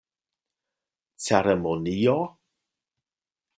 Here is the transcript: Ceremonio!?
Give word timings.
Ceremonio!? 1.27 2.17